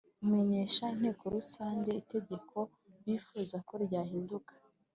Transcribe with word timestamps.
imenyesha 0.23 0.83
inteko 0.95 1.23
rusange 1.35 1.89
itegeko 2.01 2.57
bifuza 3.05 3.57
ko 3.67 3.73
ryahinduka. 3.85 4.53